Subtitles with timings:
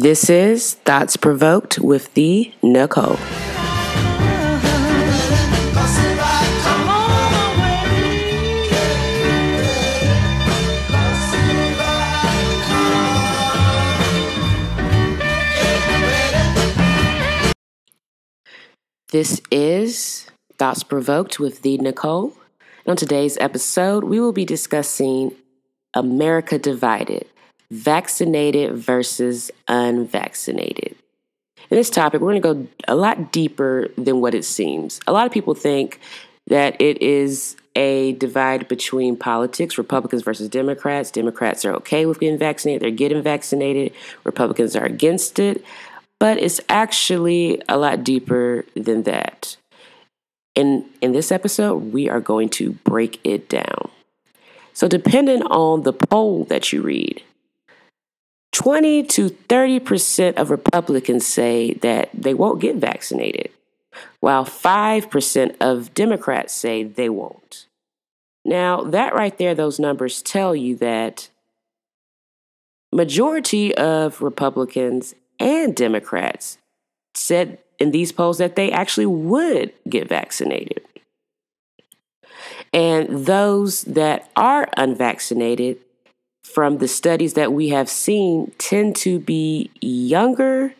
[0.00, 3.16] This is Thoughts Provoked with the Nicole.
[19.10, 20.30] This is
[20.60, 22.34] Thoughts Provoked with the Nicole.
[22.86, 25.32] On today's episode, we will be discussing
[25.92, 27.26] America Divided
[27.70, 30.96] vaccinated versus unvaccinated.
[31.70, 35.00] In this topic, we're going to go a lot deeper than what it seems.
[35.06, 36.00] A lot of people think
[36.46, 41.10] that it is a divide between politics, Republicans versus Democrats.
[41.10, 43.92] Democrats are okay with getting vaccinated, they're getting vaccinated.
[44.24, 45.64] Republicans are against it.
[46.18, 49.56] But it's actually a lot deeper than that.
[50.56, 53.90] In, in this episode, we are going to break it down.
[54.72, 57.22] So, depending on the poll that you read,
[58.58, 63.50] 20 to 30% of Republicans say that they won't get vaccinated,
[64.18, 67.66] while 5% of Democrats say they won't.
[68.44, 71.28] Now, that right there, those numbers tell you that
[72.92, 76.58] majority of Republicans and Democrats
[77.14, 80.82] said in these polls that they actually would get vaccinated.
[82.72, 85.78] And those that are unvaccinated
[86.48, 90.74] from the studies that we have seen tend to be younger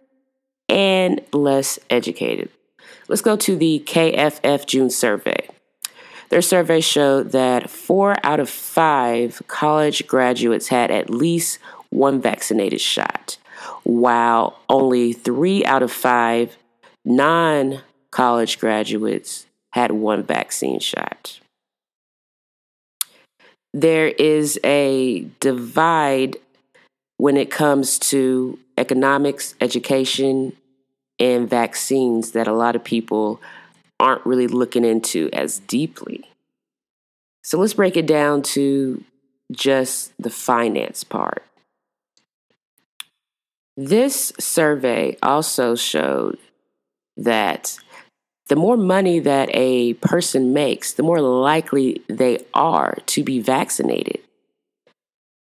[0.68, 2.50] and less educated.
[3.08, 5.48] Let's go to the KFF June survey.
[6.30, 11.58] Their survey showed that four out of five college graduates had at least
[11.90, 13.38] one vaccinated shot,
[13.84, 16.56] while only three out of five
[17.04, 21.40] non college graduates had one vaccine shot
[23.80, 26.36] there is a divide
[27.16, 30.52] when it comes to economics, education,
[31.18, 33.40] and vaccines that a lot of people
[34.00, 36.24] aren't really looking into as deeply.
[37.42, 39.02] So let's break it down to
[39.50, 41.44] just the finance part.
[43.76, 46.38] This survey also showed
[47.16, 47.78] that
[48.48, 54.20] the more money that a person makes, the more likely they are to be vaccinated.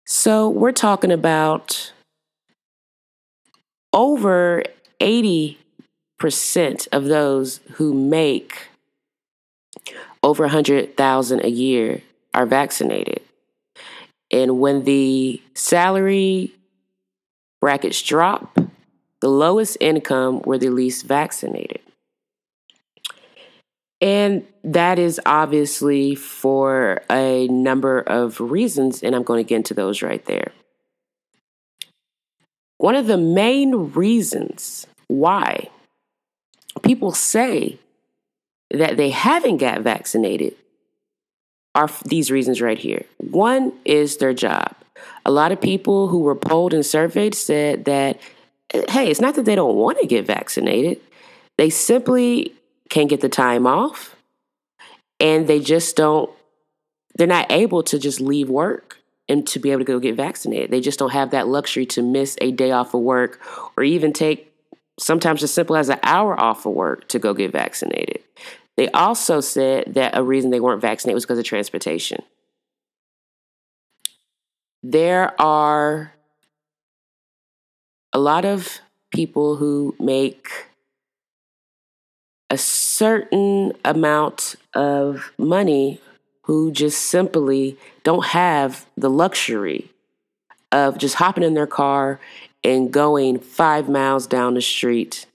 [0.06, 1.94] So we're talking about
[3.94, 4.63] over
[5.00, 5.57] 80%
[6.91, 8.68] of those who make
[10.23, 12.02] over 100,000 a year
[12.34, 13.22] are vaccinated.
[14.31, 16.53] And when the salary
[17.59, 18.58] brackets drop,
[19.22, 21.79] the lowest income were the least vaccinated.
[24.01, 29.75] And that is obviously for a number of reasons, and I'm going to get into
[29.75, 30.51] those right there.
[32.78, 35.69] One of the main reasons why
[36.81, 37.78] people say
[38.72, 40.56] that they haven't got vaccinated
[41.75, 43.06] are these reasons right here.
[43.17, 44.75] One is their job.
[45.25, 48.19] A lot of people who were polled and surveyed said that,
[48.90, 51.00] hey, it's not that they don't want to get vaccinated,
[51.57, 52.53] they simply
[52.91, 54.16] can't get the time off
[55.19, 56.29] and they just don't
[57.16, 58.97] they're not able to just leave work
[59.28, 60.72] and to be able to go get vaccinated.
[60.72, 63.40] They just don't have that luxury to miss a day off of work
[63.78, 64.53] or even take
[65.00, 68.24] sometimes as simple as an hour off of work to go get vaccinated.
[68.78, 72.23] They also said that a reason they weren't vaccinated was because of transportation.
[74.84, 76.13] There are
[78.13, 78.79] a lot of
[79.12, 80.50] people who make
[82.51, 86.01] a certain amount of money
[86.44, 89.89] who just simply don't have the luxury
[90.69, 92.19] of just hopping in their car
[92.61, 95.25] and going five miles down the street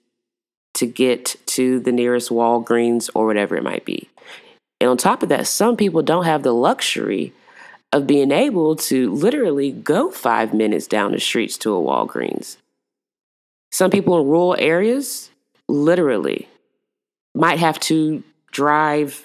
[0.74, 4.10] to get to the nearest Walgreens or whatever it might be.
[4.78, 7.32] And on top of that, some people don't have the luxury
[7.94, 12.58] of being able to literally go five minutes down the streets to a Walgreens.
[13.72, 15.30] Some people in rural areas,
[15.66, 16.46] literally,
[17.36, 19.24] might have to drive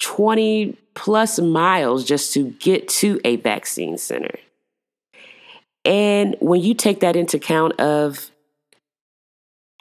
[0.00, 4.34] 20 plus miles just to get to a vaccine center.
[5.84, 8.30] And when you take that into account of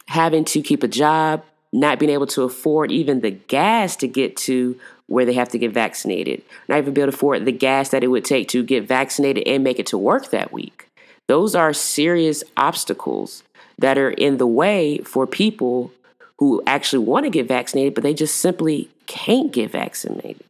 [0.07, 1.43] having to keep a job,
[1.73, 5.57] not being able to afford even the gas to get to where they have to
[5.57, 8.63] get vaccinated, not even be able to afford the gas that it would take to
[8.63, 10.89] get vaccinated and make it to work that week.
[11.27, 13.43] Those are serious obstacles
[13.79, 15.91] that are in the way for people
[16.39, 20.43] who actually want to get vaccinated, but they just simply can't get vaccinated.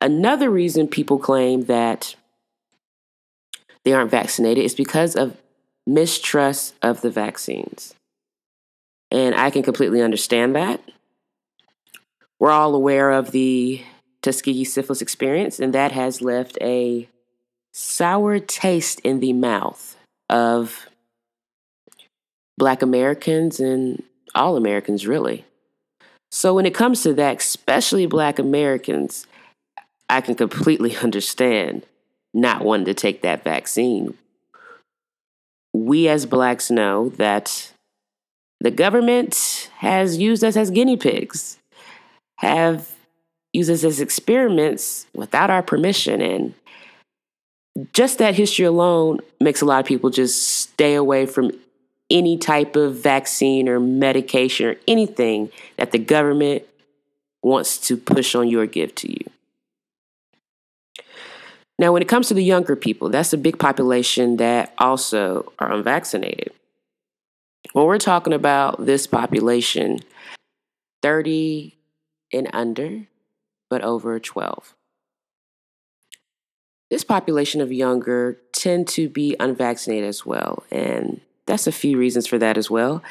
[0.00, 2.14] Another reason people claim that
[3.84, 5.36] they aren't vaccinated is because of
[5.86, 7.94] mistrust of the vaccines.
[9.10, 10.80] And I can completely understand that.
[12.38, 13.82] We're all aware of the
[14.22, 17.08] Tuskegee syphilis experience, and that has left a
[17.72, 19.96] sour taste in the mouth
[20.28, 20.88] of
[22.56, 24.02] Black Americans and
[24.34, 25.44] all Americans, really.
[26.30, 29.26] So, when it comes to that, especially Black Americans,
[30.08, 31.86] I can completely understand
[32.32, 34.18] not wanting to take that vaccine.
[35.72, 37.72] We as Blacks know that
[38.60, 41.58] the government has used us as guinea pigs,
[42.38, 42.90] have
[43.52, 46.20] used us as experiments without our permission.
[46.20, 46.54] And
[47.92, 51.52] just that history alone makes a lot of people just stay away from
[52.10, 56.64] any type of vaccine or medication or anything that the government
[57.42, 59.30] wants to push on you or give to you.
[61.78, 65.72] Now, when it comes to the younger people, that's a big population that also are
[65.72, 66.52] unvaccinated.
[67.72, 70.00] When we're talking about this population,
[71.02, 71.74] 30
[72.32, 73.06] and under,
[73.68, 74.74] but over 12.
[76.90, 82.26] This population of younger tend to be unvaccinated as well, and that's a few reasons
[82.26, 83.02] for that as well.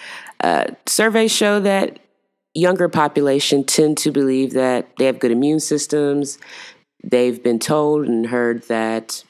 [0.41, 1.99] Uh, surveys show that
[2.53, 6.37] younger population tend to believe that they have good immune systems.
[7.03, 9.23] They've been told and heard that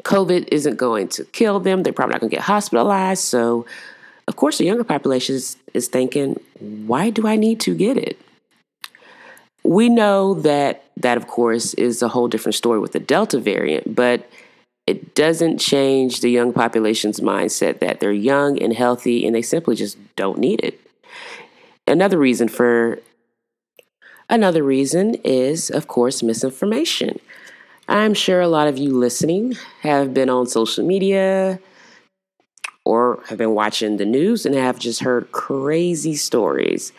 [0.00, 1.82] COVID isn't going to kill them.
[1.82, 3.22] They're probably not going to get hospitalized.
[3.22, 3.66] So,
[4.26, 8.18] of course, the younger population is, is thinking, why do I need to get it?
[9.64, 13.94] We know that that, of course, is a whole different story with the Delta variant,
[13.94, 14.28] but
[14.86, 19.76] it doesn't change the young population's mindset that they're young and healthy and they simply
[19.76, 20.80] just don't need it.
[21.86, 23.00] Another reason for
[24.28, 27.20] another reason is of course misinformation.
[27.88, 31.60] I'm sure a lot of you listening have been on social media
[32.84, 36.92] or have been watching the news and have just heard crazy stories.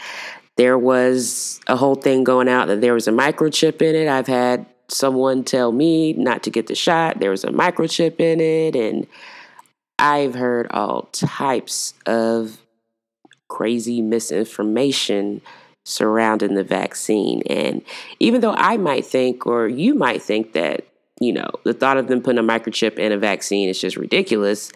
[0.55, 4.07] There was a whole thing going out that there was a microchip in it.
[4.07, 7.19] I've had someone tell me not to get the shot.
[7.19, 8.75] There was a microchip in it.
[8.75, 9.07] And
[9.99, 12.59] I've heard all types of
[13.47, 15.41] crazy misinformation
[15.85, 17.43] surrounding the vaccine.
[17.49, 17.81] And
[18.19, 20.87] even though I might think, or you might think that,
[21.19, 24.71] you know, the thought of them putting a microchip in a vaccine is just ridiculous,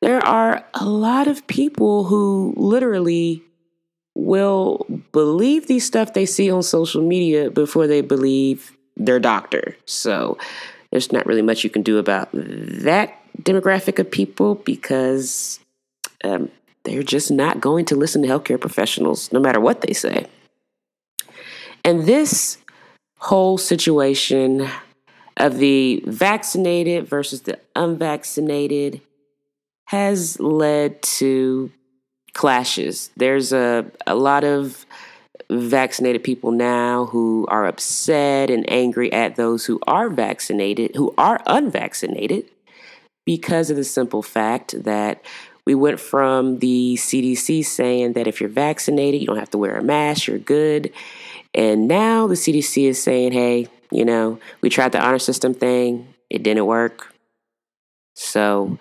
[0.00, 3.42] there are a lot of people who literally
[4.14, 9.76] will believe the stuff they see on social media before they believe their doctor.
[9.86, 10.38] So
[10.90, 15.58] there's not really much you can do about that demographic of people because
[16.24, 16.50] um,
[16.84, 20.26] they're just not going to listen to healthcare professionals no matter what they say.
[21.84, 22.58] And this
[23.18, 24.68] whole situation
[25.36, 29.00] of the vaccinated versus the unvaccinated
[29.86, 31.70] has led to
[32.34, 33.10] clashes.
[33.16, 34.84] There's a, a lot of
[35.60, 41.40] vaccinated people now who are upset and angry at those who are vaccinated, who are
[41.46, 42.46] unvaccinated,
[43.24, 45.22] because of the simple fact that
[45.64, 49.76] we went from the CDC saying that if you're vaccinated, you don't have to wear
[49.76, 50.92] a mask, you're good.
[51.54, 56.12] And now the CDC is saying, hey, you know, we tried the honor system thing,
[56.30, 57.14] it didn't work.
[58.16, 58.78] So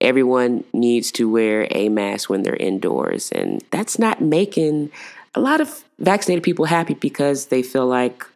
[0.00, 3.30] everyone needs to wear a mask when they're indoors.
[3.30, 4.90] And that's not making
[5.38, 8.26] a lot of vaccinated people happy because they feel like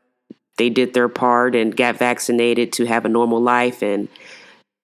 [0.56, 3.82] they did their part and got vaccinated to have a normal life.
[3.82, 4.08] And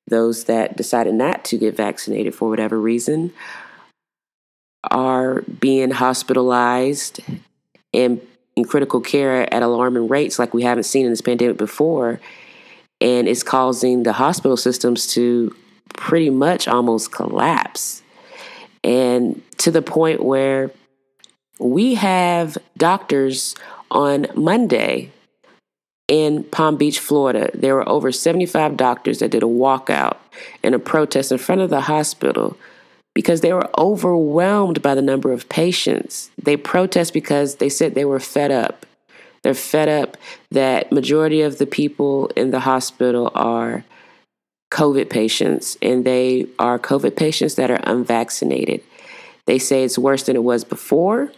[0.09, 3.33] those that decided not to get vaccinated for whatever reason
[4.91, 7.21] are being hospitalized
[7.95, 8.21] and
[8.57, 12.19] in critical care at alarming rates like we haven't seen in this pandemic before.
[13.01, 15.55] And it's causing the hospital systems to
[15.95, 18.03] pretty much almost collapse.
[18.83, 20.73] And to the point where
[21.59, 23.55] we have doctors
[23.91, 25.11] on Monday
[26.07, 27.51] in Palm Beach, Florida.
[27.55, 30.17] There were over 75 doctors that did a walkout
[30.63, 32.57] and a protest in front of the hospital
[33.15, 36.31] because they were overwhelmed by the number of patients.
[36.41, 38.87] They protest because they said they were fed up.
[39.43, 40.17] They're fed up
[40.51, 43.85] that majority of the people in the hospital are
[44.73, 48.83] COVID patients and they are COVID patients that are unvaccinated.
[49.47, 51.33] They say it's worse than it was before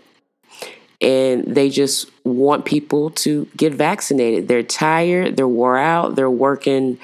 [1.00, 4.49] and they just want people to get vaccinated.
[4.49, 6.99] They're tired, they're wore out, they're working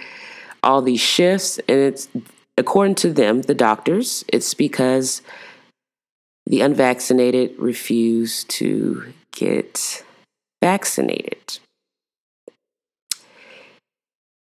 [0.63, 2.09] all these shifts, and it's
[2.59, 5.23] according to them, the doctors, it's because
[6.47, 10.05] the unvaccinated refuse to get
[10.63, 11.59] vaccinated.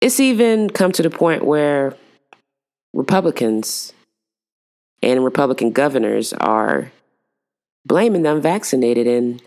[0.01, 1.95] It's even come to the point where
[2.93, 3.93] Republicans
[5.01, 6.91] and Republican governors are
[7.85, 9.07] blaming the unvaccinated.
[9.07, 9.41] And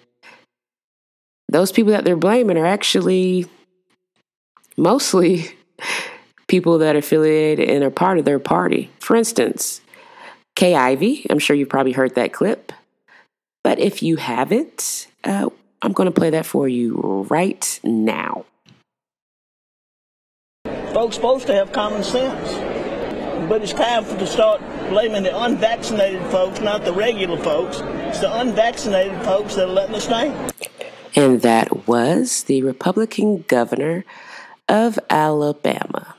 [1.49, 3.47] those people that they're blaming are actually
[4.76, 5.50] mostly
[6.49, 8.90] people that are affiliated and are part of their party.
[9.00, 9.80] For instance,
[10.57, 12.73] Kay Ivey, I'm sure you've probably heard that clip.
[13.62, 15.50] But if you haven't, uh,
[15.83, 18.45] I'm going to play that for you right now.
[20.92, 22.88] Folks supposed to have common sense.
[23.47, 27.78] But it's time for to start blaming the unvaccinated folks, not the regular folks.
[28.09, 30.50] It's the unvaccinated folks that are letting us down.
[31.14, 34.04] And that was the Republican governor
[34.68, 36.16] of Alabama.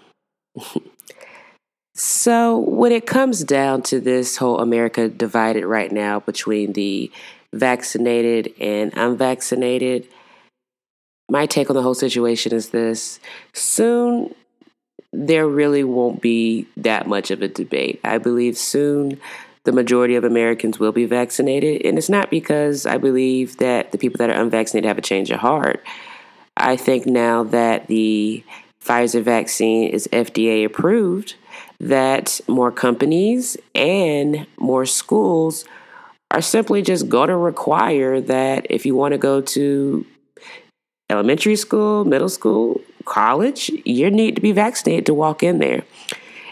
[1.95, 7.11] so, when it comes down to this whole America divided right now between the
[7.53, 10.07] vaccinated and unvaccinated,
[11.29, 13.19] my take on the whole situation is this
[13.53, 14.33] soon
[15.11, 17.99] there really won't be that much of a debate.
[18.03, 19.19] I believe soon
[19.63, 21.85] the majority of Americans will be vaccinated.
[21.85, 25.31] And it's not because I believe that the people that are unvaccinated have a change
[25.31, 25.83] of heart.
[26.57, 28.43] I think now that the
[28.83, 31.35] Pfizer vaccine is FDA approved,
[31.79, 35.65] that more companies and more schools
[36.31, 40.05] are simply just going to require that if you want to go to
[41.09, 45.83] elementary school, middle school, college, you need to be vaccinated to walk in there.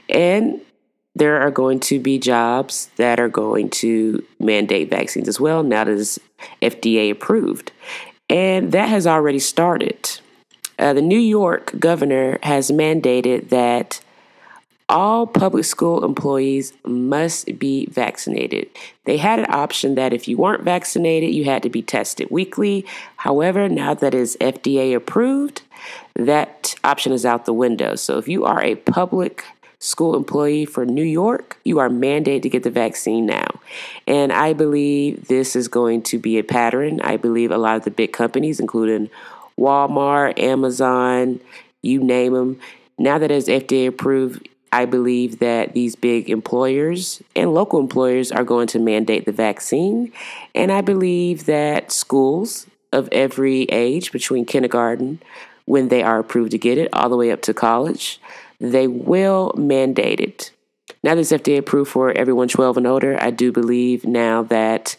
[0.10, 0.60] And
[1.16, 5.64] there are going to be jobs that are going to mandate vaccines as well.
[5.64, 6.20] Now that is
[6.62, 7.72] FDA approved.
[8.30, 10.20] And that has already started.
[10.78, 14.02] Uh, the New York governor has mandated that
[14.90, 18.70] all public school employees must be vaccinated.
[19.04, 22.86] They had an option that if you weren't vaccinated, you had to be tested weekly.
[23.18, 25.62] However, now that is FDA approved,
[26.16, 27.96] that option is out the window.
[27.96, 29.44] So if you are a public
[29.80, 33.48] school employee for New York, you are mandated to get the vaccine now.
[34.08, 37.02] And I believe this is going to be a pattern.
[37.02, 39.10] I believe a lot of the big companies, including
[39.60, 41.42] Walmart, Amazon,
[41.82, 42.60] you name them,
[42.98, 48.44] now that it's FDA approved, I believe that these big employers and local employers are
[48.44, 50.12] going to mandate the vaccine.
[50.54, 55.22] And I believe that schools of every age, between kindergarten,
[55.66, 58.20] when they are approved to get it, all the way up to college,
[58.60, 60.52] they will mandate it.
[61.04, 64.96] Now that it's FDA approved for everyone 12 and older, I do believe now that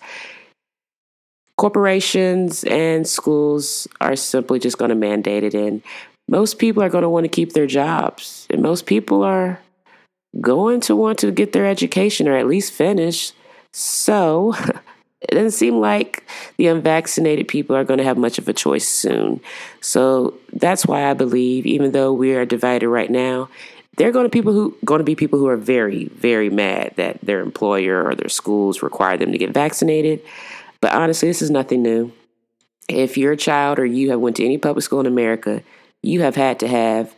[1.57, 5.55] corporations and schools are simply just going to mandate it.
[5.55, 5.83] And
[6.29, 9.61] most people are going to want to keep their jobs, and most people are
[10.41, 13.33] going to want to get their education or at least finish.
[13.73, 14.55] So
[15.21, 16.25] it doesn't seem like
[16.59, 19.41] the unvaccinated people are going to have much of a choice soon.
[19.81, 23.49] So that's why I believe, even though we are divided right now,
[23.97, 26.93] there are going to people who going to be people who are very, very mad
[26.97, 30.23] that their employer or their schools require them to get vaccinated.
[30.81, 32.13] But honestly, this is nothing new.
[32.89, 35.63] If you're a child or you have went to any public school in America,
[36.03, 37.15] you have had to have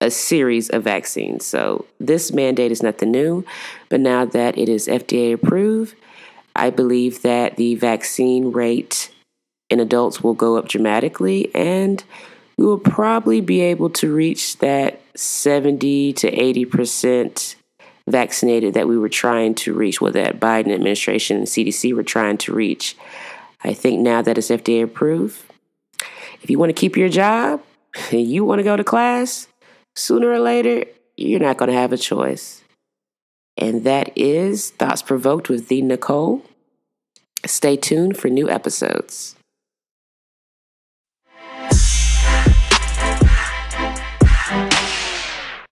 [0.00, 1.44] a series of vaccines.
[1.44, 3.44] So this mandate is nothing new,
[3.88, 5.96] but now that it is FDA approved,
[6.54, 9.10] I believe that the vaccine rate
[9.70, 12.02] in adults will go up dramatically and
[12.56, 17.54] we will probably be able to reach that 70 to 80%
[18.08, 22.38] vaccinated that we were trying to reach, what that Biden administration and CDC were trying
[22.38, 22.96] to reach.
[23.62, 25.42] I think now that it's FDA approved,
[26.42, 27.62] if you want to keep your job
[28.10, 29.48] you want to go to class,
[29.94, 30.84] sooner or later,
[31.16, 32.62] you're not going to have a choice.
[33.56, 36.42] And that is Thoughts Provoked with the Nicole.
[37.44, 39.34] Stay tuned for new episodes.